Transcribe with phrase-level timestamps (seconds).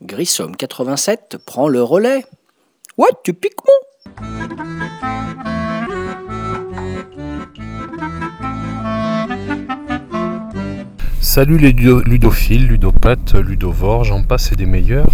[0.00, 2.24] Grissom 87 prend le relais.
[2.96, 3.72] Ouais, tu piques mon
[11.20, 15.10] Salut les ludophiles, ludopathes, ludovores, j'en passe et des meilleurs.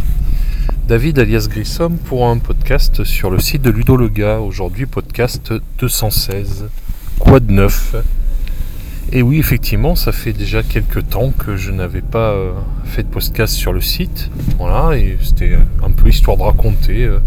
[0.90, 3.96] David alias Grissom pour un podcast sur le site de Ludo
[4.44, 6.64] Aujourd'hui podcast 216.
[7.20, 7.94] Quoi de neuf?
[9.12, 12.50] Et oui effectivement ça fait déjà quelques temps que je n'avais pas euh,
[12.86, 14.32] fait de podcast sur le site.
[14.58, 17.20] Voilà, et c'était un peu histoire de raconter euh,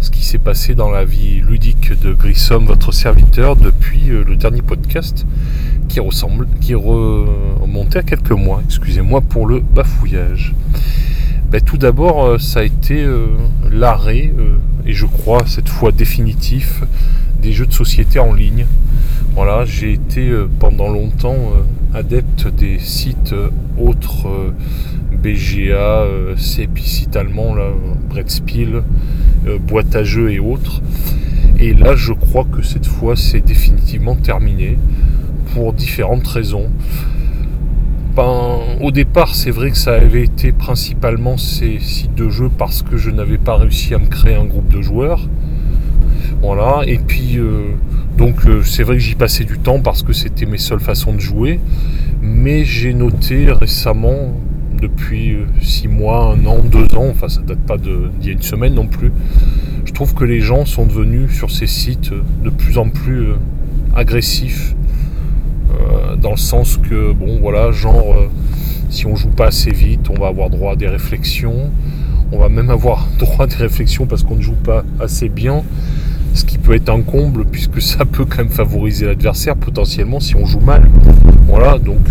[0.00, 4.36] ce qui s'est passé dans la vie ludique de Grissom, votre serviteur, depuis euh, le
[4.36, 5.24] dernier podcast
[5.88, 8.60] qui ressemble, qui remontait à quelques mois.
[8.66, 10.54] Excusez-moi pour le bafouillage.
[11.48, 13.28] Ben, tout d'abord, euh, ça a été euh,
[13.70, 16.82] l'arrêt, euh, et je crois cette fois définitif,
[17.40, 18.66] des jeux de société en ligne.
[19.36, 21.52] Voilà, j'ai été pendant longtemps
[21.94, 23.34] adepte des sites
[23.78, 24.26] autres
[25.12, 27.68] BGA, CEPI site allemand, là,
[28.08, 28.82] Brettspiel,
[29.68, 30.80] boîte à jeux et autres.
[31.60, 34.78] Et là, je crois que cette fois, c'est définitivement terminé
[35.52, 36.70] pour différentes raisons.
[38.16, 42.80] Ben, au départ, c'est vrai que ça avait été principalement ces sites de jeux parce
[42.80, 45.28] que je n'avais pas réussi à me créer un groupe de joueurs.
[46.40, 47.74] Voilà, et puis euh,
[48.16, 51.12] donc euh, c'est vrai que j'y passais du temps parce que c'était mes seules façons
[51.12, 51.60] de jouer.
[52.22, 54.32] Mais j'ai noté récemment,
[54.80, 58.32] depuis 6 euh, mois, un an, deux ans, enfin ça date pas d'il y a
[58.32, 59.12] une semaine non plus,
[59.84, 63.26] je trouve que les gens sont devenus sur ces sites de plus en plus
[63.94, 64.74] agressifs
[66.20, 68.28] dans le sens que, bon, voilà, genre, euh,
[68.90, 71.70] si on joue pas assez vite, on va avoir droit à des réflexions.
[72.32, 75.62] On va même avoir droit à des réflexions parce qu'on ne joue pas assez bien.
[76.34, 80.36] Ce qui peut être un comble puisque ça peut quand même favoriser l'adversaire potentiellement si
[80.36, 80.88] on joue mal.
[81.48, 82.10] Voilà, donc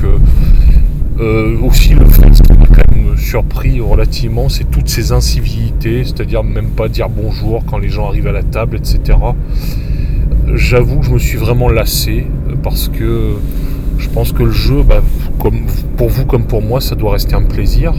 [1.20, 6.44] euh, aussi le fait qui m'a quand même surpris relativement, c'est toutes ces incivilités, c'est-à-dire
[6.44, 9.16] même pas dire bonjour quand les gens arrivent à la table, etc
[10.54, 13.36] j'avoue que je me suis vraiment lassé euh, parce que
[13.98, 15.02] je pense que le jeu, bah,
[15.98, 17.94] pour vous comme pour moi, ça doit rester un plaisir.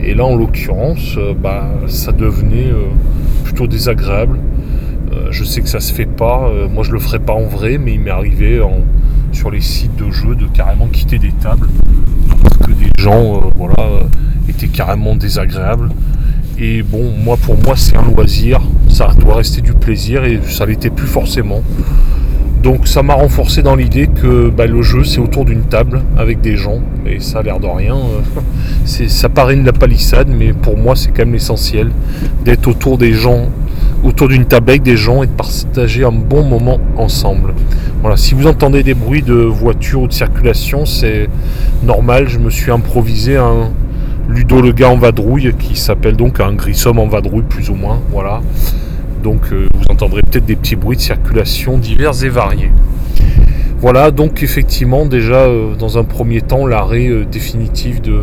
[0.00, 2.86] Et là, en l'occurrence, euh, bah, ça devenait euh,
[3.44, 4.38] plutôt désagréable.
[5.30, 6.50] je sais que ça se fait pas.
[6.72, 8.60] moi, je le ferai pas en vrai, mais il m'est arrivé
[9.32, 11.68] sur les sites de jeux de carrément quitter des tables
[12.42, 13.40] parce que des gens,
[14.48, 15.90] étaient carrément désagréables.
[16.62, 18.60] Et bon, moi pour moi c'est un loisir,
[18.90, 21.62] ça doit rester du plaisir et ça l'était plus forcément.
[22.62, 26.42] Donc ça m'a renforcé dans l'idée que bah, le jeu c'est autour d'une table avec
[26.42, 27.96] des gens et ça a l'air de rien.
[27.96, 31.92] Euh, ça paraît une la palissade mais pour moi c'est quand même l'essentiel
[32.44, 33.46] d'être autour des gens,
[34.04, 37.54] autour d'une table avec des gens et de partager un bon moment ensemble.
[38.02, 41.30] Voilà, si vous entendez des bruits de voiture ou de circulation c'est
[41.82, 43.70] normal, je me suis improvisé un,
[44.30, 48.00] Ludo le gars en vadrouille, qui s'appelle donc un grissom en vadrouille plus ou moins.
[48.12, 48.40] Voilà.
[49.24, 52.70] Donc euh, vous entendrez peut-être des petits bruits de circulation divers et variés.
[53.80, 58.22] Voilà, donc effectivement déjà euh, dans un premier temps l'arrêt euh, définitif de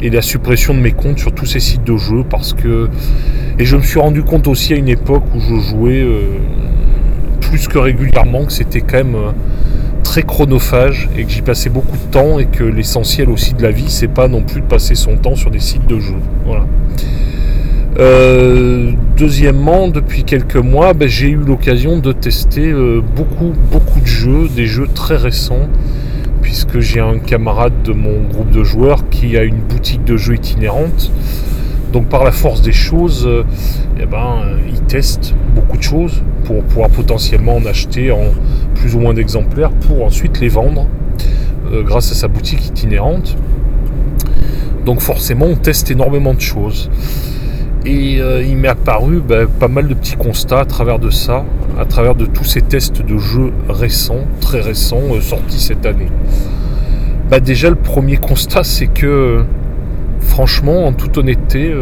[0.00, 2.88] et la suppression de mes comptes sur tous ces sites de jeux parce que
[3.58, 6.04] et je me suis rendu compte aussi à une époque où je jouais
[7.40, 9.16] plus que régulièrement que c'était quand même
[10.02, 13.70] très chronophage et que j'y passais beaucoup de temps et que l'essentiel aussi de la
[13.70, 16.20] vie c'est pas non plus de passer son temps sur des sites de jeux.
[16.44, 16.66] Voilà.
[17.98, 24.06] Euh, deuxièmement, depuis quelques mois, ben, j'ai eu l'occasion de tester euh, beaucoup, beaucoup de
[24.06, 25.68] jeux, des jeux très récents,
[26.40, 30.36] puisque j'ai un camarade de mon groupe de joueurs qui a une boutique de jeux
[30.36, 31.10] itinérante.
[31.92, 33.44] Donc par la force des choses, euh,
[34.00, 38.32] eh ben, il teste beaucoup de choses pour pouvoir potentiellement en acheter en
[38.74, 40.86] plus ou moins d'exemplaires pour ensuite les vendre
[41.72, 43.36] euh, grâce à sa boutique itinérante.
[44.84, 46.90] Donc forcément on teste énormément de choses.
[47.84, 51.44] Et euh, il m'est apparu ben, pas mal de petits constats à travers de ça,
[51.78, 56.08] à travers de tous ces tests de jeux récents, très récents, euh, sortis cette année.
[57.30, 59.44] Bah, déjà le premier constat c'est que
[60.22, 61.74] franchement en toute honnêteté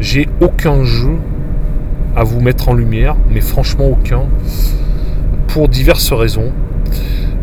[0.00, 1.16] j'ai aucun jeu
[2.16, 4.22] à vous mettre en lumière, mais franchement aucun,
[5.48, 6.50] pour diverses raisons.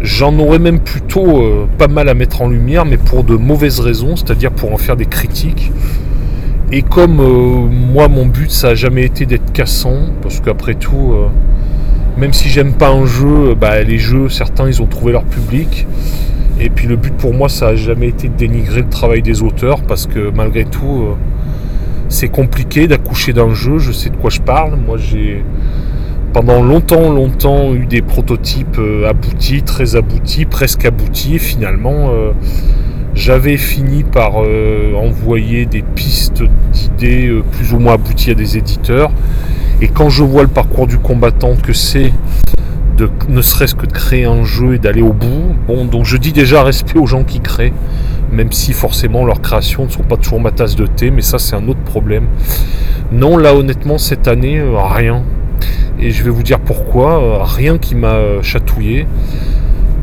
[0.01, 3.79] J'en aurais même plutôt euh, pas mal à mettre en lumière, mais pour de mauvaises
[3.79, 5.71] raisons, c'est-à-dire pour en faire des critiques.
[6.71, 11.13] Et comme euh, moi, mon but, ça n'a jamais été d'être cassant, parce qu'après tout,
[11.13, 11.27] euh,
[12.17, 15.85] même si j'aime pas un jeu, bah, les jeux, certains, ils ont trouvé leur public.
[16.63, 19.43] Et puis le but pour moi, ça n'a jamais été de dénigrer le travail des
[19.43, 21.09] auteurs, parce que malgré tout,
[22.09, 24.77] c'est compliqué d'accoucher d'un jeu, je sais de quoi je parle.
[24.77, 25.43] Moi j'ai
[26.33, 31.37] pendant longtemps, longtemps eu des prototypes euh, aboutis, très aboutis, presque aboutis.
[31.37, 32.31] Finalement, euh,
[33.13, 39.11] j'avais fini par euh, envoyer des pistes d'idées plus ou moins abouties à des éditeurs.
[39.81, 42.11] Et quand je vois le parcours du combattant que c'est
[43.29, 46.31] ne serait-ce que de créer un jeu et d'aller au bout, bon, donc je dis
[46.31, 47.73] déjà respect aux gens qui créent,
[48.31, 51.39] même si forcément leurs créations ne sont pas toujours ma tasse de thé, mais ça
[51.39, 52.25] c'est un autre problème.
[53.11, 55.23] Non, là honnêtement cette année, rien.
[55.99, 57.21] Et je vais vous dire pourquoi.
[57.21, 59.07] Euh, rien qui m'a euh, chatouillé.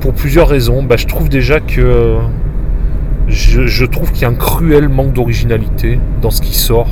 [0.00, 0.82] Pour plusieurs raisons.
[0.82, 2.16] Bah, je trouve déjà que.
[3.28, 6.88] Je, trouve qu'il y a un cruel manque d'originalité dans ce qui sort.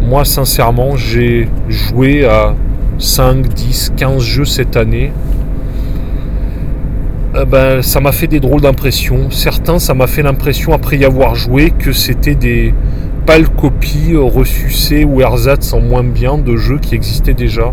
[0.00, 2.54] Moi, sincèrement, j'ai joué à
[2.98, 5.12] 5, 10, 15 jeux cette année.
[7.34, 9.30] Euh, ben, ça m'a fait des drôles d'impressions.
[9.30, 12.72] Certains, ça m'a fait l'impression, après y avoir joué, que c'était des
[13.26, 17.72] pâles copies ressucées ou ersatz en moins bien de jeux qui existaient déjà.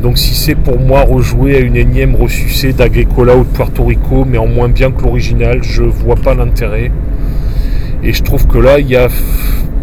[0.00, 4.24] Donc si c'est pour moi rejouer à une énième ressucée d'Agricola ou de Puerto Rico,
[4.28, 6.90] mais en moins bien que l'original, je vois pas l'intérêt.
[8.02, 9.08] Et je trouve que là, il y a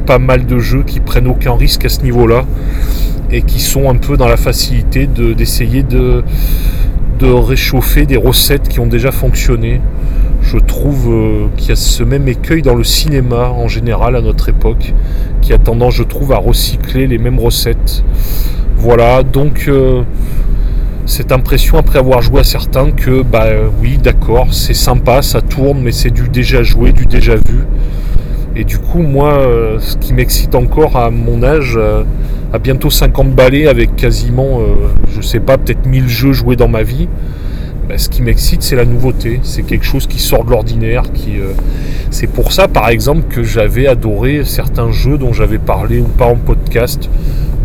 [0.05, 2.45] pas mal de jeux qui prennent aucun risque à ce niveau-là
[3.31, 6.23] et qui sont un peu dans la facilité d'essayer de,
[7.21, 9.79] réchauffer des recettes qui ont déjà fonctionné.
[10.41, 14.21] Je trouve euh, qu'il y a ce même écueil dans le cinéma en général à
[14.21, 14.91] notre époque,
[15.39, 18.03] qui a tendance, je trouve, à recycler les mêmes recettes.
[18.75, 20.01] Voilà, donc euh,
[21.05, 23.45] cette impression après avoir joué à certains que bah
[23.81, 27.65] oui d'accord c'est sympa, ça tourne mais c'est du déjà joué, du déjà vu.
[28.55, 32.03] Et du coup moi euh, ce qui m'excite encore à mon âge, euh,
[32.53, 34.59] à bientôt 50 balais avec quasiment
[35.09, 37.07] je sais pas peut-être 1000 jeux joués dans ma vie,
[37.87, 41.03] bah, ce qui m'excite c'est la nouveauté, c'est quelque chose qui sort de l'ordinaire,
[42.09, 46.25] c'est pour ça par exemple que j'avais adoré certains jeux dont j'avais parlé ou pas
[46.25, 47.09] en podcast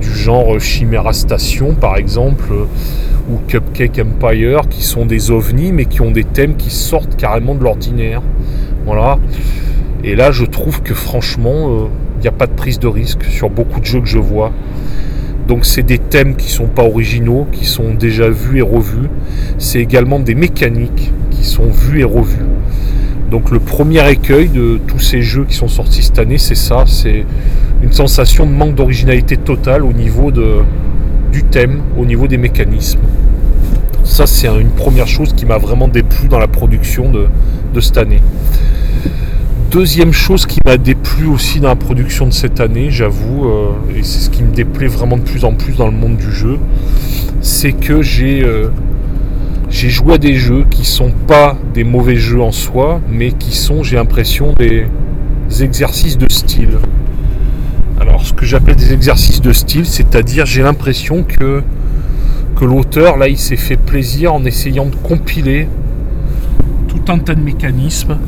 [0.01, 2.45] du genre Chimera Station par exemple
[3.29, 7.55] ou Cupcake Empire qui sont des ovnis mais qui ont des thèmes qui sortent carrément
[7.55, 8.23] de l'ordinaire.
[8.85, 9.19] Voilà.
[10.07, 13.25] Et là je trouve que franchement il euh, n'y a pas de prise de risque
[13.25, 14.53] sur beaucoup de jeux que je vois.
[15.47, 19.09] Donc c'est des thèmes qui sont pas originaux, qui sont déjà vus et revus.
[19.59, 22.47] C'est également des mécaniques qui sont vues et revues.
[23.31, 26.85] Donc le premier écueil de tous ces jeux qui sont sortis cette année, c'est ça,
[26.87, 27.27] c'est
[27.83, 30.63] une sensation de manque d'originalité totale au niveau de,
[31.33, 33.01] du thème, au niveau des mécanismes.
[34.05, 38.23] Ça, c'est une première chose qui m'a vraiment déplu dans la production de, cette année.
[39.71, 44.05] Deuxième chose qui m'a déplu aussi dans la production de cette année, j'avoue, euh, et
[44.05, 46.59] c'est ce qui me déplaît vraiment de plus en plus dans le monde du jeu,
[47.41, 48.69] c'est que j'ai euh,
[49.69, 53.57] j'ai joué à des jeux qui sont pas des mauvais jeux en soi, mais qui
[53.57, 54.87] sont, j'ai l'impression, des
[55.61, 56.79] exercices de style.
[58.01, 61.63] Alors, ce que j'appelle des exercices de style, c'est-à-dire j'ai l'impression que,
[62.55, 65.67] que l'auteur, là, il s'est fait plaisir en essayant de compiler
[66.87, 68.19] tout un tas de mécanismes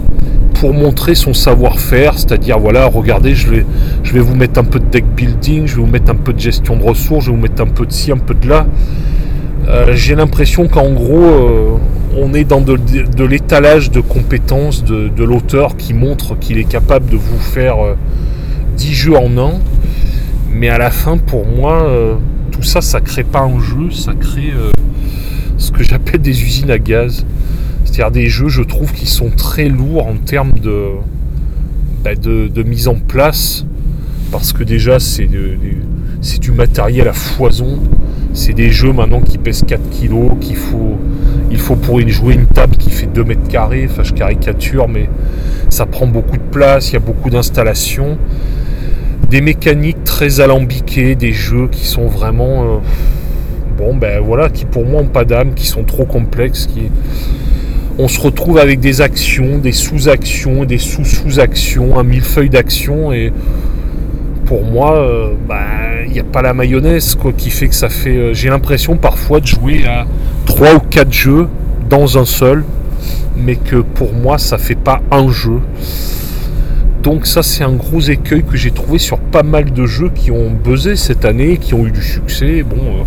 [0.61, 3.67] pour montrer son savoir-faire, c'est-à-dire voilà, regardez, je vais,
[4.03, 6.33] je vais vous mettre un peu de deck building, je vais vous mettre un peu
[6.33, 8.49] de gestion de ressources, je vais vous mettre un peu de ci, un peu de
[8.49, 8.67] là.
[9.69, 11.77] Euh, j'ai l'impression qu'en gros, euh,
[12.17, 17.17] on est dans de, l'étalage de compétences de, l'auteur qui montre qu'il est capable de
[17.17, 17.95] vous faire euh,
[18.77, 19.53] 10 jeux en un.
[20.51, 22.15] Mais à la fin, pour moi, euh,
[22.51, 24.71] tout ça, ça crée pas un jeu, ça crée euh,
[25.59, 27.25] ce que j'appelle des usines à gaz.
[27.91, 30.89] C'est-à-dire des jeux, je trouve, qui sont très lourds en termes de,
[32.05, 33.65] bah, de, mise en place.
[34.31, 37.79] Parce que déjà, c'est du matériel à foison.
[38.35, 40.99] C'est des jeux maintenant qui pèsent 4 kg, qu'il faut,
[41.51, 43.89] il faut pour jouer une table qui fait 2 mètres carrés.
[43.91, 45.09] Enfin, je caricature, mais
[45.71, 48.19] ça prend beaucoup de place, il y a beaucoup d'installations
[49.31, 52.79] des mécaniques très alambiquées, des jeux qui sont vraiment euh,
[53.77, 56.91] bon ben voilà, qui pour moi ont pas d'âme, qui sont trop complexes, qui
[57.99, 63.33] on se retrouve avec des actions, des sous-actions, des sous-sous-actions, un millefeuille d'actions et
[64.47, 68.17] pour moi, euh, ben, il n'y a pas la mayonnaise qui fait que ça fait.
[68.17, 70.07] Euh, j'ai l'impression parfois de jouer à
[70.47, 71.49] 3 ou 4 jeux
[71.91, 72.65] dans un seul,
[73.37, 75.61] mais que pour moi ça fait pas un jeu.
[77.03, 80.31] Donc ça c'est un gros écueil que j'ai trouvé sur pas mal de jeux qui
[80.31, 82.63] ont buzzé cette année, qui ont eu du succès.
[82.63, 83.05] Bon, euh,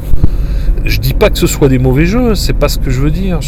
[0.85, 3.11] je dis pas que ce soit des mauvais jeux, c'est pas ce que je veux
[3.11, 3.39] dire.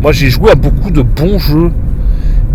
[0.00, 1.70] moi j'ai joué à beaucoup de bons jeux,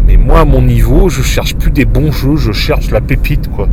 [0.05, 3.49] mais moi à mon niveau, je cherche plus des bons jeux, je cherche la pépite
[3.49, 3.67] quoi.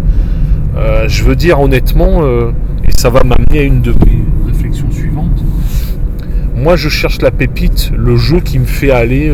[0.76, 2.50] Euh, je veux dire honnêtement, euh,
[2.86, 5.42] et ça va m'amener à une de mes réflexions suivantes.
[6.56, 9.32] Moi je cherche la pépite, le jeu qui me fait aller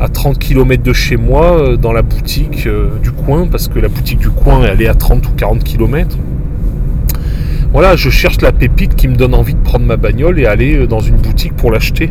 [0.00, 2.68] à 30 km de chez moi, dans la boutique
[3.02, 6.16] du coin, parce que la boutique du coin, elle est à 30 ou 40 km.
[7.72, 10.86] Voilà, je cherche la pépite qui me donne envie de prendre ma bagnole et aller
[10.86, 12.10] dans une boutique pour l'acheter.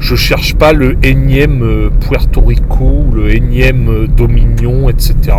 [0.00, 5.36] Je cherche pas le énième Puerto Rico le énième Dominion, etc.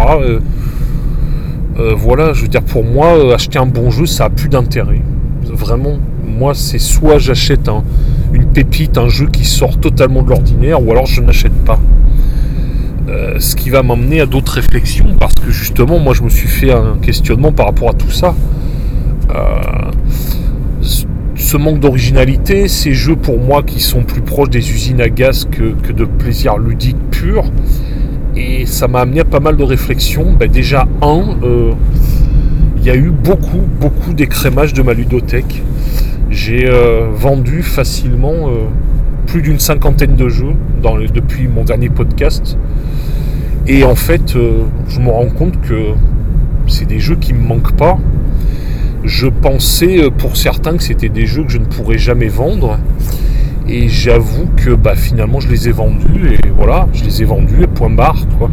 [1.96, 5.02] voilà, je veux dire, pour moi, acheter un bon jeu, ça a plus d'intérêt.
[5.46, 7.70] Vraiment, moi, c'est soit j'achète
[8.34, 11.80] une pépite, un jeu qui sort totalement de l'ordinaire, ou alors je n'achète pas.
[13.10, 16.48] Euh, ce qui va m'emmener à d'autres réflexions, parce que justement, moi, je me suis
[16.48, 18.36] fait un questionnement par rapport à tout ça.
[19.36, 19.92] Euh,
[21.36, 25.48] ce manque d'originalité, ces jeux pour moi qui sont plus proches des usines à gaz
[25.50, 27.46] que, de plaisir ludique pur,
[28.36, 30.34] et ça m'a amené à pas mal de réflexions.
[30.38, 31.72] Ben, déjà, un, euh,
[32.78, 35.64] il y a eu beaucoup, beaucoup d'écrémage de ma ludothèque.
[36.30, 38.50] J'ai euh, vendu facilement
[39.26, 40.54] plus d'une cinquantaine de jeux
[41.14, 42.58] depuis mon dernier podcast.
[43.68, 44.36] Et en fait,
[44.88, 45.94] je me rends compte que
[46.68, 47.98] c'est des jeux qui ne me manquent pas.
[49.04, 52.80] Je pensais pour certains que c'était des jeux que je ne pourrais jamais vendre.
[53.68, 57.64] Et j'avoue que bah, finalement je les ai vendus et voilà, je les ai vendus
[57.64, 58.26] et point barre.
[58.38, 58.50] Quoi.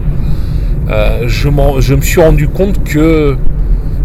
[1.26, 1.48] je,
[1.80, 3.36] je me suis rendu compte que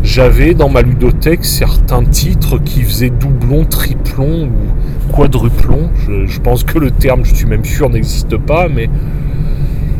[0.03, 5.89] j'avais dans ma ludothèque certains titres qui faisaient doublon, triplon ou quadruplon.
[6.25, 8.89] Je, pense que le terme, je suis même sûr, n'existe pas, mais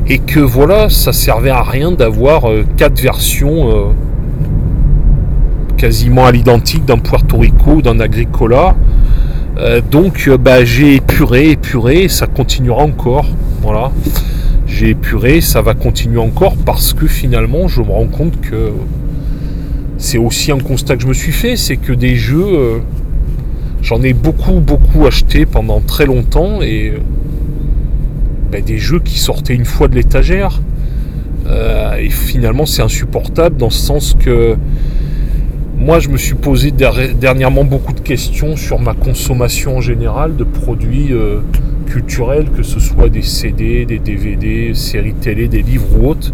[0.08, 3.84] et que voilà, ça servait à rien d'avoir euh, quatre versions euh,
[5.72, 8.75] quasiment à l'identique d'un Puerto Rico d'un Agricola.
[9.58, 13.28] Euh, donc bah, j'ai épuré, épuré, et ça continuera encore.
[13.62, 13.92] Voilà.
[14.68, 18.72] J'ai épuré, ça va continuer encore parce que finalement je me rends compte que
[19.98, 22.78] c'est aussi un constat que je me suis fait, c'est que des jeux, euh,
[23.82, 26.94] j'en ai beaucoup, beaucoup acheté pendant très longtemps et
[28.51, 30.62] ben, des jeux qui sortaient une fois de l'étagère.
[31.48, 34.56] Euh, et finalement, c'est insupportable dans ce sens que
[35.82, 40.44] moi, je me suis posé dernièrement beaucoup de questions sur ma consommation en général de
[40.44, 41.40] produits euh,
[41.88, 46.34] culturels, que ce soit des CD, des DVD, séries télé, des livres ou autres.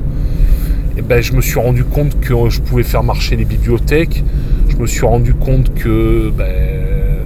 [0.97, 4.21] Eh ben, je me suis rendu compte que je pouvais faire marcher les bibliothèques.
[4.67, 7.25] Je me suis rendu compte que, ben,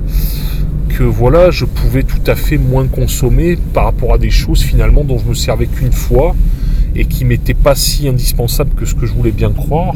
[0.90, 5.04] que voilà, je pouvais tout à fait moins consommer par rapport à des choses finalement
[5.04, 6.36] dont je me servais qu'une fois
[6.96, 9.96] et qui m'étaient pas si indispensables que ce que je voulais bien croire.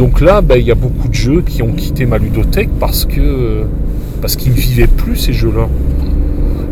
[0.00, 3.04] Donc là, ben, il y a beaucoup de jeux qui ont quitté ma ludothèque parce
[3.04, 3.64] que
[4.22, 5.68] parce qu'ils ne vivaient plus ces jeux-là.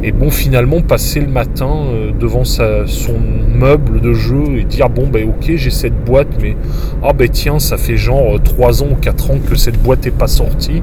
[0.03, 3.21] Et bon, finalement, passer le matin euh, devant son
[3.55, 6.57] meuble de jeu et dire bon, ben ok, j'ai cette boîte, mais
[7.03, 10.11] ah ben tiens, ça fait genre 3 ans ou 4 ans que cette boîte n'est
[10.11, 10.81] pas sortie.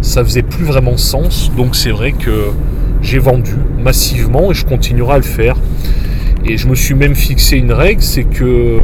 [0.00, 1.52] Ça faisait plus vraiment sens.
[1.56, 2.46] Donc c'est vrai que
[3.02, 5.54] j'ai vendu massivement et je continuerai à le faire.
[6.44, 8.80] Et je me suis même fixé une règle, c'est que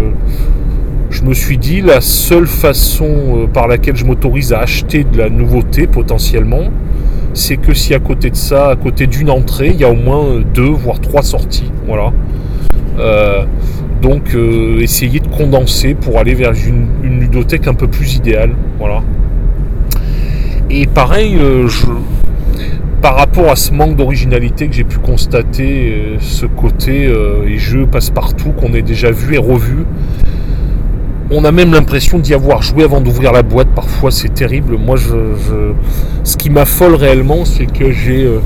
[1.13, 5.19] je me suis dit la seule façon euh, par laquelle je m'autorise à acheter de
[5.19, 6.71] la nouveauté potentiellement,
[7.35, 9.95] c'est que si à côté de ça, à côté d'une entrée, il y a au
[9.95, 11.71] moins deux, voire trois sorties.
[11.87, 12.13] Voilà.
[12.99, 13.45] Euh,
[14.01, 18.55] donc euh, essayer de condenser pour aller vers une, ludothèque un peu plus idéale.
[18.79, 19.03] Voilà.
[20.71, 21.69] Et pareil, euh,
[23.03, 27.13] par rapport à ce manque d'originalité que j'ai pu constater, ce côté
[27.47, 29.85] et jeux passe-partout qu'on ait déjà vu et revu,
[31.35, 33.69] on a même l'impression d'y avoir joué avant d'ouvrir la boîte.
[33.75, 34.77] Parfois, c'est terrible.
[34.77, 35.73] Moi, je,
[36.25, 38.39] ce qui m'affole réellement, c'est que euh,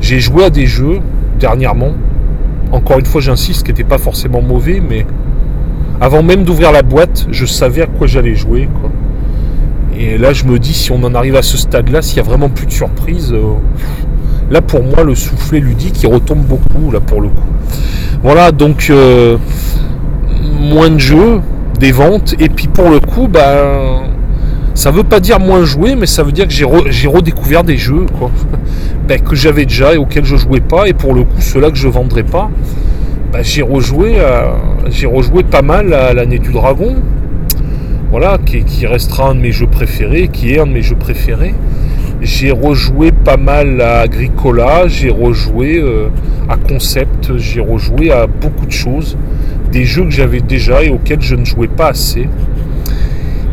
[0.00, 1.00] j'ai joué à des jeux
[1.40, 1.92] dernièrement.
[2.70, 5.06] Encore une fois, j'insiste, qui n'était pas forcément mauvais, mais
[6.02, 8.68] avant même d'ouvrir la boîte, je savais à quoi j'allais jouer.
[9.96, 12.30] Et là, je me dis, si on en arrive à ce stade-là, s'il n'y a
[12.30, 13.54] vraiment plus de surprise, euh,
[14.50, 17.48] là, pour moi, le soufflet ludique, il retombe beaucoup, là, pour le coup.
[18.22, 19.38] Voilà, donc, euh,
[20.60, 21.40] moins de jeux,
[21.78, 22.34] des ventes.
[22.38, 24.10] Et puis pour le coup, ben,
[24.74, 28.06] ça veut pas dire moins jouer, mais ça veut dire que j'ai, redécouvert des jeux
[28.18, 28.30] quoi,
[29.08, 30.88] ben, que j'avais déjà et auxquels je jouais pas.
[30.88, 32.50] Et pour le coup, ceux-là que je vendrais pas,
[33.32, 34.16] ben, j'ai rejoué,
[34.88, 36.96] j'ai rejoué pas mal à l'année du dragon.
[38.10, 41.52] Voilà, qui, restera un de mes jeux préférés, qui est un de mes jeux préférés.
[42.20, 46.06] J'ai rejoué pas mal à Agricola, j'ai rejoué euh,
[46.48, 49.18] à Concept, j'ai rejoué à beaucoup de choses
[49.82, 52.28] jeux que j'avais déjà et auxquels je ne jouais pas assez.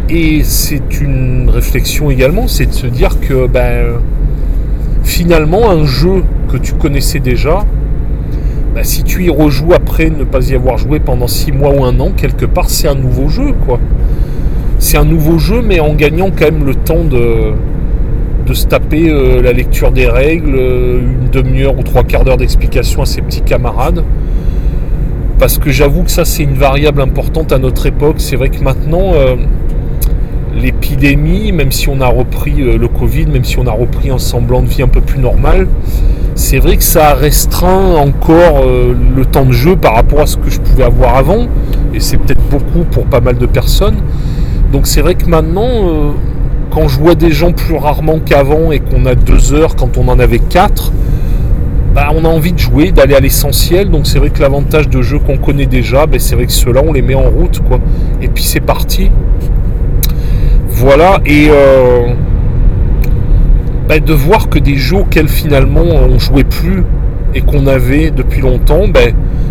[0.09, 4.01] Et c'est une réflexion également, c'est de se dire que ben,
[5.03, 7.65] finalement un jeu que tu connaissais déjà,
[8.75, 11.83] ben, si tu y rejoues après ne pas y avoir joué pendant 6 mois ou
[11.83, 13.79] un an, quelque part c'est un nouveau jeu quoi.
[14.79, 17.53] C'est un nouveau jeu mais en gagnant quand même le temps de,
[18.45, 22.37] de se taper euh, la lecture des règles, euh, une demi-heure ou trois quarts d'heure
[22.37, 24.03] d'explication à ses petits camarades.
[25.41, 28.17] Parce que j'avoue que ça c'est une variable importante à notre époque.
[28.19, 29.35] C'est vrai que maintenant, euh,
[30.55, 34.61] l'épidémie, même si on a repris le Covid, même si on a repris un semblant
[34.61, 35.67] de vie un peu plus normal,
[36.35, 40.51] c'est vrai que ça restreint encore le temps de jeu par rapport à ce que
[40.51, 41.47] je pouvais avoir avant.
[41.95, 43.97] Et c'est peut-être beaucoup pour pas mal de personnes.
[44.71, 46.13] Donc c'est vrai que maintenant,
[46.69, 50.07] quand je vois des gens plus rarement qu'avant et qu'on a deux heures quand on
[50.07, 50.91] en avait quatre,
[51.93, 53.89] bah, on a envie de jouer, d'aller à l'essentiel.
[53.89, 56.81] Donc c'est vrai que l'avantage de jeux qu'on connaît déjà, bah, c'est vrai que ceux-là,
[56.85, 57.59] on les met en route.
[57.67, 57.79] quoi.
[58.21, 59.11] Et puis c'est parti.
[60.69, 61.19] Voilà.
[61.25, 62.07] Et euh,
[63.87, 66.83] bah, de voir que des jeux auxquels finalement on jouait plus
[67.33, 68.83] et qu'on avait depuis longtemps,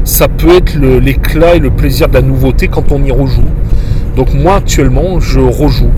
[0.05, 3.49] ça peut être l'éclat et le plaisir de la nouveauté quand on y rejoue.
[4.17, 5.91] Donc moi actuellement, je rejoue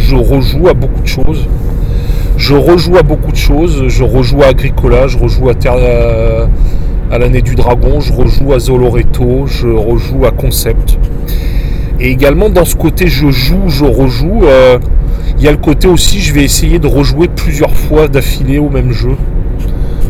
[0.00, 1.46] je rejoue à beaucoup de choses.
[2.40, 3.84] Je rejoue à beaucoup de choses.
[3.88, 5.52] Je rejoue à Agricola, je rejoue à,
[7.12, 10.98] à, l'année du dragon, je rejoue à Zoloreto, je rejoue à Concept.
[12.00, 14.78] Et également dans ce côté je joue, je rejoue, euh,
[15.36, 18.70] il y a le côté aussi je vais essayer de rejouer plusieurs fois d'affilée au
[18.70, 19.16] même jeu.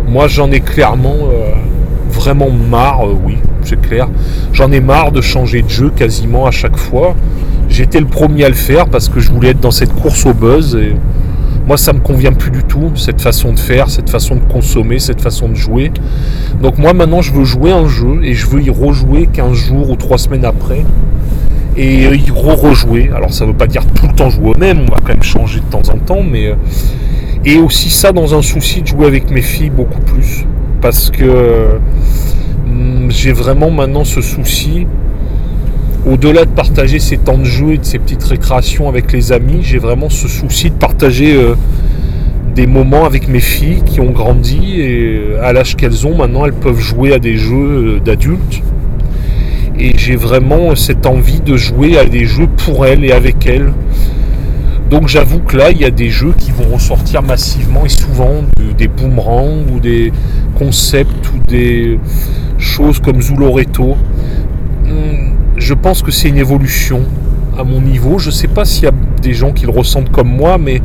[0.07, 1.55] Moi j'en ai clairement euh,
[2.13, 4.09] vraiment marre, euh, oui, c'est clair.
[4.53, 7.17] J'en ai marre de changer de jeu quasiment à chaque fois.
[7.69, 10.33] J'étais le premier à le faire parce que je voulais être dans cette course au
[10.33, 10.79] buzz
[11.67, 14.99] moi ça me convient plus du tout, cette façon de faire, cette façon de consommer,
[14.99, 15.93] cette façon de jouer.
[16.61, 19.91] Donc moi maintenant je veux jouer un jeu et je veux y rejouer 15 jours
[19.91, 20.85] ou 3 semaines après
[21.77, 23.11] et y re-rejouer.
[23.15, 25.23] Alors ça veut pas dire tout le temps jouer au même, on va quand même
[25.23, 26.55] changer de temps en temps, mais euh,
[27.45, 30.45] et aussi ça dans un souci de jouer avec mes filles beaucoup plus
[30.81, 31.79] parce que
[32.67, 34.87] hum, j'ai vraiment maintenant ce souci
[36.07, 39.61] au-delà de partager ces temps de jeu et de ces petites récréations avec les amis,
[39.63, 41.55] j'ai vraiment ce souci de partager euh,
[42.55, 46.47] des moments avec mes filles qui ont grandi et euh, à l'âge qu'elles ont maintenant,
[46.47, 48.63] elles peuvent jouer à des jeux euh, d'adultes.
[49.79, 53.73] Et j'ai vraiment cette envie de jouer à des jeux pour elles et avec elles.
[54.91, 58.43] Donc j'avoue que là, il y a des jeux qui vont ressortir massivement et souvent,
[58.77, 60.13] des boomerangs ou des
[60.59, 61.99] concepts ou des
[62.59, 63.97] choses comme Zuloreto.
[64.85, 65.30] Hmm,
[65.61, 67.03] je pense que c'est une évolution
[67.57, 68.19] à mon niveau.
[68.19, 68.93] Je ne sais pas s'il y a
[69.23, 70.81] des gens qui le ressentent comme moi, mais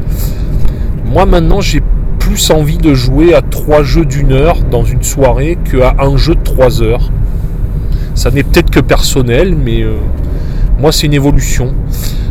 [1.05, 1.81] moi maintenant j'ai
[2.19, 6.35] plus envie de jouer à trois jeux d'une heure dans une soirée qu'à un jeu
[6.35, 7.11] de trois heures.
[8.13, 9.95] Ça n'est peut-être que personnel, mais euh,
[10.79, 11.73] moi c'est une évolution.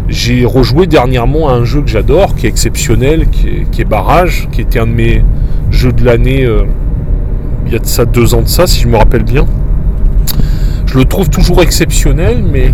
[0.08, 4.60] J'ai rejoué dernièrement à un jeu que j'adore, qui est exceptionnel, qui est, Barrage, qui
[4.60, 5.24] était un de mes
[5.70, 6.64] jeux de l'année euh,
[7.66, 9.46] il y a de ça deux ans de ça, si je me rappelle bien.
[10.94, 12.72] Je le trouve toujours exceptionnel, mais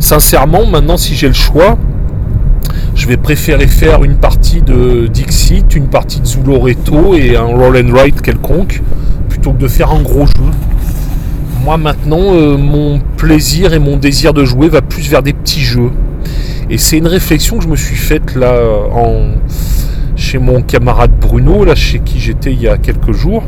[0.00, 1.78] sincèrement, maintenant, si j'ai le choix,
[2.96, 7.76] je vais préférer faire une partie de Dixit, une partie de Zuloreto et un roll
[7.76, 8.82] and ride quelconque,
[9.28, 10.50] plutôt que de faire un gros jeu.
[11.62, 15.60] Moi maintenant, euh, mon plaisir et mon désir de jouer va plus vers des petits
[15.60, 15.92] jeux.
[16.68, 18.56] Et c'est une réflexion que je me suis faite là
[20.16, 23.44] chez mon camarade Bruno, là chez qui j'étais il y a quelques jours.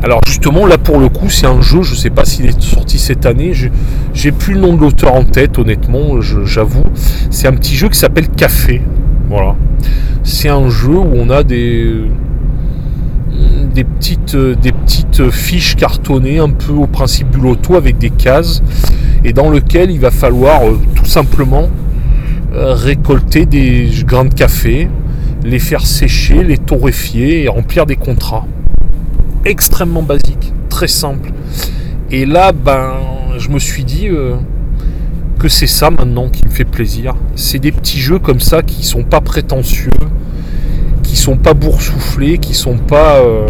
[0.00, 2.62] Alors justement là pour le coup c'est un jeu, je ne sais pas s'il est
[2.62, 3.52] sorti cette année,
[4.14, 6.84] j'ai plus le nom de l'auteur en tête honnêtement, j'avoue.
[7.30, 8.80] C'est un petit jeu qui s'appelle Café.
[9.28, 9.56] Voilà.
[10.22, 12.04] C'est un jeu où on a des,
[13.74, 18.62] petites, des petites fiches cartonnées un peu au principe du loto avec des cases
[19.24, 21.68] et dans lequel il va falloir euh, tout simplement
[22.54, 24.88] euh, récolter des grains de café,
[25.44, 28.46] les faire sécher, les torréfier et remplir des contrats
[29.48, 31.30] extrêmement basique, très simple.
[32.10, 32.92] Et là, ben,
[33.38, 34.34] je me suis dit euh,
[35.38, 37.14] que c'est ça maintenant qui me fait plaisir.
[37.34, 39.90] C'est des petits jeux comme ça qui sont pas prétentieux,
[41.02, 43.46] qui sont pas boursouflés, qui sont pas euh,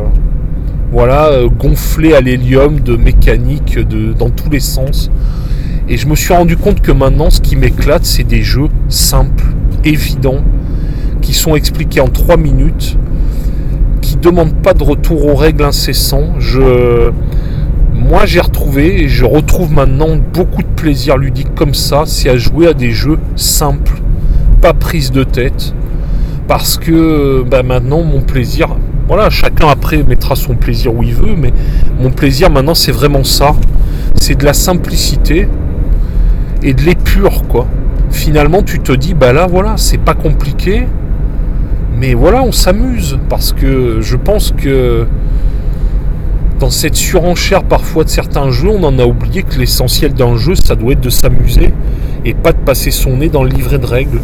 [0.92, 3.78] voilà euh, gonflés à l'hélium de mécanique
[4.18, 5.10] dans tous les sens.
[5.88, 9.46] Et je me suis rendu compte que maintenant, ce qui m'éclate, c'est des jeux simples,
[9.84, 10.44] évidents,
[11.22, 12.98] qui sont expliqués en 3 minutes
[14.20, 16.34] demande pas de retour aux règles incessants.
[16.38, 17.10] Je,
[17.94, 22.04] moi, j'ai retrouvé et je retrouve maintenant beaucoup de plaisir ludique comme ça.
[22.06, 24.00] C'est à jouer à des jeux simples,
[24.60, 25.74] pas prise de tête.
[26.46, 28.68] Parce que bah, maintenant, mon plaisir,
[29.06, 31.52] voilà, chacun après mettra son plaisir où il veut, mais
[32.00, 33.54] mon plaisir maintenant, c'est vraiment ça.
[34.14, 35.48] C'est de la simplicité
[36.62, 37.66] et de l'épure, quoi.
[38.10, 40.86] Finalement, tu te dis, bah là, voilà, c'est pas compliqué
[41.98, 45.06] mais voilà, on s'amuse parce que je pense que
[46.60, 50.54] dans cette surenchère parfois de certains jeux, on en a oublié que l'essentiel d'un jeu,
[50.54, 51.72] ça doit être de s'amuser
[52.24, 54.20] et pas de passer son nez dans le livret de règles.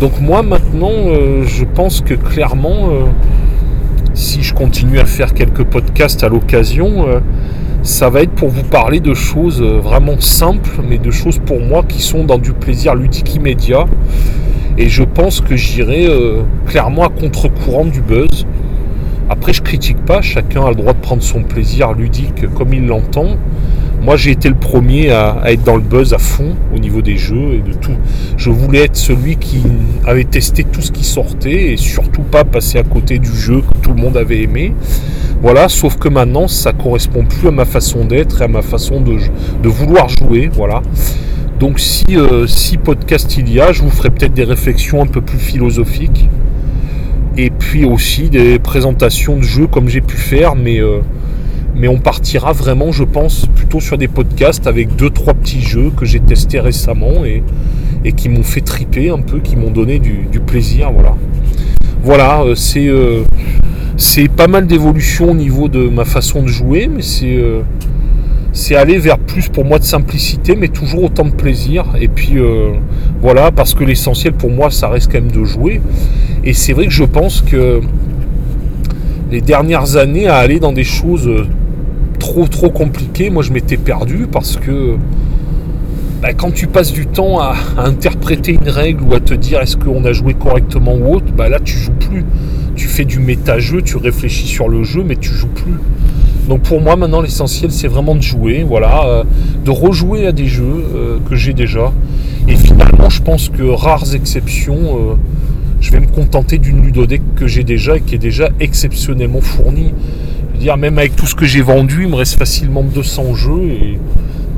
[0.00, 3.04] Donc moi maintenant, euh, je pense que clairement, euh,
[4.12, 7.20] si je continue à faire quelques podcasts à l'occasion, euh,
[7.82, 11.84] ça va être pour vous parler de choses vraiment simples, mais de choses pour moi
[11.88, 13.86] qui sont dans du plaisir ludique immédiat.
[14.78, 16.08] Et je pense que j'irai
[16.66, 18.46] clairement à contre-courant du buzz.
[19.30, 22.86] Après, je critique pas, chacun a le droit de prendre son plaisir ludique comme il
[22.86, 23.36] l'entend.
[24.00, 27.16] Moi, j'ai été le premier à, être dans le buzz à fond au niveau des
[27.16, 27.96] jeux et de tout.
[28.36, 29.60] Je voulais être celui qui
[30.06, 33.76] avait testé tout ce qui sortait et surtout pas passer à côté du jeu que
[33.82, 34.72] tout le monde avait aimé.
[35.42, 39.00] Voilà, sauf que maintenant, ça correspond plus à ma façon d'être et à ma façon
[39.00, 40.48] de, vouloir jouer.
[40.52, 40.80] Voilà.
[41.58, 45.06] Donc, si, euh, si podcast il y a, je vous ferai peut-être des réflexions un
[45.06, 46.28] peu plus philosophiques
[47.36, 51.00] et puis aussi des présentations de jeux comme j'ai pu faire, mais, euh,
[51.74, 55.90] mais on partira vraiment, je pense, plutôt sur des podcasts avec deux trois petits jeux
[55.96, 57.42] que j'ai testés récemment et,
[58.04, 61.16] et qui m'ont fait triper un peu, qui m'ont donné du, plaisir, voilà.
[62.04, 62.88] Voilà, euh, c'est
[63.96, 67.36] c'est pas mal d'évolution au niveau de ma façon de jouer, mais c'est
[68.58, 71.84] c'est aller vers plus pour moi de simplicité, mais toujours autant de plaisir.
[72.00, 72.36] Et puis
[73.22, 75.80] voilà, parce que l'essentiel pour moi, ça reste quand même de jouer.
[76.44, 77.80] Et c'est vrai que je pense que
[79.30, 81.30] les dernières années à aller dans des choses
[82.18, 84.96] trop trop compliquées, moi je m'étais perdu parce que
[86.20, 89.76] bah, quand tu passes du temps à, interpréter une règle ou à te dire est-ce
[89.76, 92.24] qu'on a joué correctement ou autre, bah là tu joues plus.
[92.74, 95.74] Tu fais du méta-jeu, tu réfléchis sur le jeu, mais tu joues plus.
[96.48, 99.24] Donc pour moi maintenant l'essentiel c'est vraiment de jouer, voilà, euh,
[99.66, 101.92] de rejouer à des jeux euh, que j'ai déjà.
[102.48, 105.14] Et finalement je pense que rares exceptions, euh,
[105.82, 109.92] je vais me contenter d'une ludothèque que j'ai déjà et qui est déjà exceptionnellement fournie.
[110.48, 113.34] Je veux dire, même avec tout ce que j'ai vendu, il me reste facilement 200
[113.34, 113.98] jeux et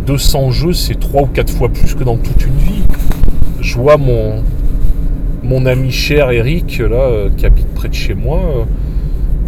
[0.07, 2.83] 200 jeux, c'est 3 ou 4 fois plus que dans toute une vie.
[3.61, 4.45] Je vois mon,
[5.43, 8.41] mon ami cher Eric, là, qui habite près de chez moi,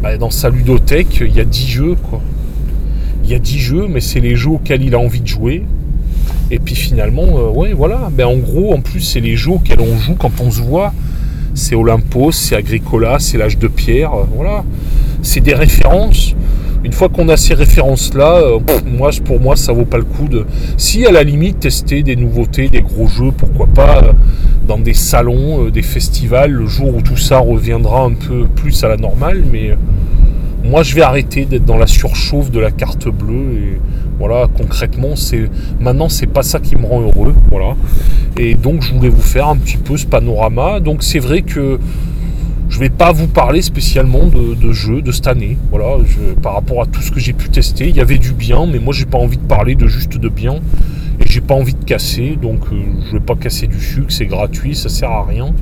[0.02, 2.20] bah, dans sa ludothèque, il y a 10 jeux, quoi.
[3.24, 5.64] Il y a 10 jeux, mais c'est les jeux auxquels il a envie de jouer.
[6.50, 8.10] Et puis finalement, euh, ouais, voilà.
[8.12, 10.92] Ben, en gros, en plus, c'est les jeux auxquels on joue quand on se voit
[11.54, 14.64] c'est Olympos, c'est Agricola, c'est l'âge de pierre, euh, voilà.
[15.22, 16.34] C'est des références.
[16.84, 20.28] Une fois qu'on a ces références-là, euh, moi, pour moi, ça vaut pas le coup
[20.28, 20.46] de.
[20.76, 24.02] Si à la limite tester des nouveautés, des gros jeux, pourquoi pas,
[24.66, 28.88] dans des salons, des festivals, le jour où tout ça reviendra un peu plus à
[28.88, 29.76] la normale, mais
[30.64, 33.80] moi je vais arrêter d'être dans la surchauffe de la carte bleue et
[34.18, 37.74] voilà concrètement c'est maintenant c'est pas ça qui me rend heureux voilà.
[38.38, 40.80] Et donc je voulais vous faire un petit peu ce panorama.
[40.80, 41.78] Donc c'est vrai que
[42.68, 45.98] je vais pas vous parler spécialement de, jeux de cette année voilà
[46.40, 47.88] par rapport à tout ce que j'ai pu tester.
[47.88, 50.28] Il y avait du bien mais moi j'ai pas envie de parler de juste de
[50.28, 50.54] bien
[51.20, 52.38] et j'ai pas envie de casser.
[52.40, 55.52] Donc euh, je vais pas casser du sucre c'est gratuit ça sert à rien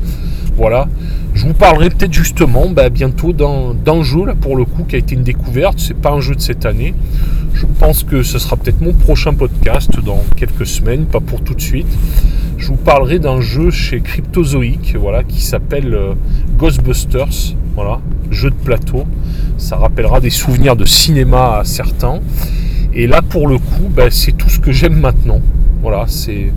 [0.56, 0.88] voilà.
[1.34, 4.98] Je vous parlerai peut-être justement bah, bientôt d'un jeu là pour le coup qui a
[4.98, 5.78] été une découverte.
[5.78, 6.94] C'est pas un jeu de cette année.
[7.54, 11.54] Je pense que ce sera peut-être mon prochain podcast dans quelques semaines, pas pour tout
[11.54, 11.86] de suite.
[12.56, 16.12] Je vous parlerai d'un jeu chez Cryptozoic, voilà, qui s'appelle euh,
[16.58, 19.06] Ghostbusters, voilà, jeu de plateau.
[19.56, 22.20] Ça rappellera des souvenirs de cinéma à certains.
[22.92, 25.40] Et là, pour le coup, bah, c'est tout ce que j'aime maintenant.
[25.82, 26.52] Voilà, c'est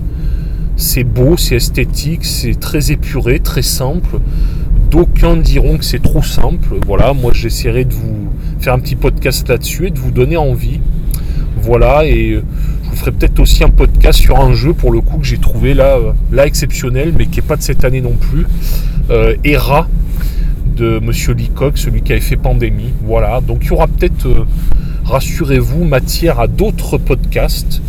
[0.84, 4.20] c'est beau, c'est esthétique, c'est très épuré, très simple.
[4.92, 6.76] D'aucuns diront que c'est trop simple.
[6.86, 10.82] Voilà, moi j'essaierai de vous faire un petit podcast là-dessus et de vous donner envie.
[11.62, 15.18] Voilà, et je vous ferai peut-être aussi un podcast sur un jeu pour le coup
[15.18, 15.98] que j'ai trouvé là,
[16.32, 18.46] là exceptionnel, mais qui n'est pas de cette année non plus.
[19.10, 19.88] Euh, Era
[20.76, 22.94] de Monsieur Leacock, celui qui avait fait Pandémie.
[23.06, 24.46] Voilà, donc il y aura peut-être, euh,
[25.06, 27.82] rassurez-vous, matière à d'autres podcasts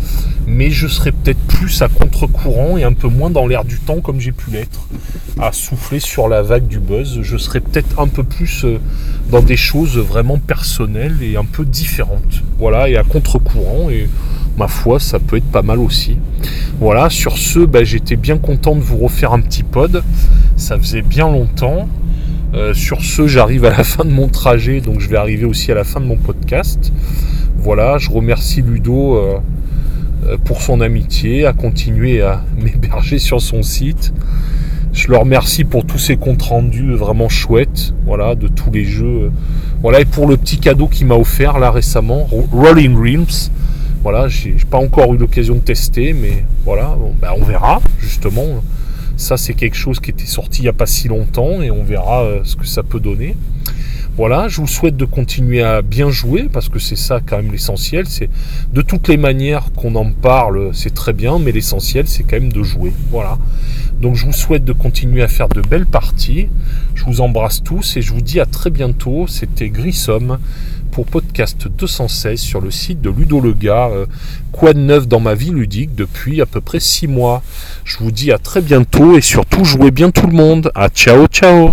[0.47, 3.99] mais je serai peut-être plus à contre-courant et un peu moins dans l'air du temps
[3.99, 4.87] comme j'ai pu l'être,
[5.39, 7.19] à souffler sur la vague du buzz.
[7.21, 8.79] Je serai peut-être un peu plus euh,
[9.31, 12.43] dans des choses vraiment personnelles et un peu différentes.
[12.59, 14.07] Voilà, et à contre-courant, et
[14.57, 16.17] ma foi, ça peut être pas mal aussi.
[16.79, 20.03] Voilà, sur ce, bah, j'étais bien content de vous refaire un petit pod.
[20.57, 21.89] Ça faisait bien longtemps.
[22.55, 25.71] Euh, sur ce, j'arrive à la fin de mon trajet, donc je vais arriver aussi
[25.71, 26.91] à la fin de mon podcast.
[27.57, 29.15] Voilà, je remercie Ludo.
[29.17, 29.39] Euh,
[30.27, 34.13] euh, pour son amitié, à continuer à m'héberger sur son site.
[34.93, 39.31] Je le remercie pour tous ses comptes rendus vraiment chouettes, voilà, de tous les jeux.
[39.81, 43.51] Voilà, et pour le petit cadeau qu'il m'a offert là récemment, Rolling Realms.
[44.03, 48.63] Voilà, j'ai pas encore eu l'occasion de tester, mais voilà, ben, on verra justement.
[49.17, 51.83] Ça, c'est quelque chose qui était sorti il n'y a pas si longtemps et on
[51.83, 53.35] verra euh, ce que ça peut donner.
[54.17, 57.51] Voilà, je vous souhaite de continuer à bien jouer parce que c'est ça quand même
[57.51, 58.07] l'essentiel.
[58.07, 58.29] C'est
[58.73, 62.53] de toutes les manières qu'on en parle, c'est très bien, mais l'essentiel c'est quand même
[62.53, 62.93] de jouer.
[63.11, 63.37] Voilà.
[63.99, 66.47] Donc je vous souhaite de continuer à faire de belles parties.
[66.93, 69.27] Je vous embrasse tous et je vous dis à très bientôt.
[69.27, 70.37] C'était Grissom
[70.95, 73.89] pour podcast 216 sur le site de Ludo Le Gars.
[73.91, 74.05] Euh,
[74.53, 77.43] quoi de neuf dans ma vie ludique depuis à peu près 6 mois.
[77.83, 80.71] Je vous dis à très bientôt et surtout jouez bien tout le monde.
[80.73, 81.69] À ciao ciao